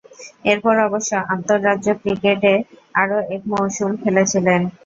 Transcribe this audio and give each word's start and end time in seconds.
এরপর 0.45 0.75
অবশ্য 0.87 1.11
আন্তঃরাজ্য 1.33 1.87
ক্রিকেটে 2.01 2.53
আরও 2.95 3.17
এক 3.35 3.41
মৌসুম 3.51 3.91
খেলেছিলেন। 4.01 4.61